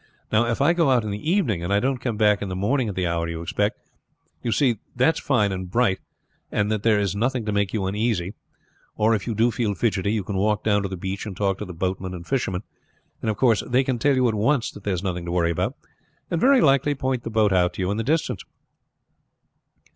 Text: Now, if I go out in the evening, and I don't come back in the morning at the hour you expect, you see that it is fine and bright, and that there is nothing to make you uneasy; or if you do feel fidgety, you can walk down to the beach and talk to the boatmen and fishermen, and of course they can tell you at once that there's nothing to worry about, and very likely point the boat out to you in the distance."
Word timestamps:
Now, 0.31 0.47
if 0.47 0.61
I 0.61 0.73
go 0.73 0.89
out 0.89 1.03
in 1.03 1.11
the 1.11 1.29
evening, 1.29 1.63
and 1.63 1.71
I 1.71 1.79
don't 1.79 1.99
come 2.01 2.17
back 2.17 2.41
in 2.41 2.49
the 2.49 2.55
morning 2.55 2.89
at 2.89 2.95
the 2.95 3.05
hour 3.05 3.27
you 3.29 3.43
expect, 3.43 3.77
you 4.41 4.51
see 4.51 4.79
that 4.95 5.09
it 5.09 5.15
is 5.17 5.19
fine 5.23 5.51
and 5.51 5.69
bright, 5.69 5.99
and 6.51 6.71
that 6.71 6.81
there 6.81 6.99
is 6.99 7.15
nothing 7.15 7.45
to 7.45 7.51
make 7.51 7.71
you 7.71 7.85
uneasy; 7.85 8.33
or 8.95 9.13
if 9.13 9.27
you 9.27 9.35
do 9.35 9.51
feel 9.51 9.75
fidgety, 9.75 10.11
you 10.11 10.23
can 10.23 10.37
walk 10.37 10.63
down 10.63 10.81
to 10.81 10.89
the 10.89 10.97
beach 10.97 11.27
and 11.27 11.37
talk 11.37 11.59
to 11.59 11.65
the 11.65 11.71
boatmen 11.75 12.15
and 12.15 12.25
fishermen, 12.25 12.63
and 13.21 13.29
of 13.29 13.37
course 13.37 13.61
they 13.67 13.83
can 13.83 13.99
tell 13.99 14.15
you 14.15 14.27
at 14.27 14.33
once 14.33 14.71
that 14.71 14.83
there's 14.83 15.03
nothing 15.03 15.23
to 15.23 15.31
worry 15.31 15.51
about, 15.51 15.75
and 16.31 16.41
very 16.41 16.61
likely 16.61 16.95
point 16.95 17.21
the 17.21 17.29
boat 17.29 17.53
out 17.53 17.73
to 17.75 17.81
you 17.83 17.91
in 17.91 17.97
the 17.97 18.03
distance." 18.03 18.43